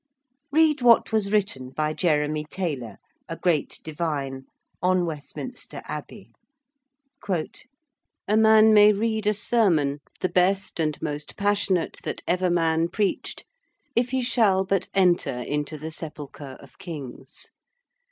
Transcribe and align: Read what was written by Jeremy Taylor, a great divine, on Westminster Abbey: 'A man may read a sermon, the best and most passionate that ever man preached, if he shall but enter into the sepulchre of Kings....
Read 0.51 0.81
what 0.81 1.11
was 1.11 1.31
written 1.31 1.69
by 1.69 1.93
Jeremy 1.93 2.43
Taylor, 2.43 2.97
a 3.29 3.37
great 3.37 3.79
divine, 3.83 4.45
on 4.81 5.05
Westminster 5.05 5.83
Abbey: 5.85 6.31
'A 7.29 8.35
man 8.35 8.73
may 8.73 8.91
read 8.93 9.27
a 9.27 9.33
sermon, 9.35 9.99
the 10.19 10.27
best 10.27 10.79
and 10.79 10.99
most 11.03 11.37
passionate 11.37 11.99
that 12.01 12.23
ever 12.27 12.49
man 12.49 12.87
preached, 12.87 13.45
if 13.95 14.09
he 14.09 14.23
shall 14.23 14.65
but 14.65 14.87
enter 14.95 15.41
into 15.41 15.77
the 15.77 15.91
sepulchre 15.91 16.57
of 16.59 16.79
Kings.... 16.79 17.51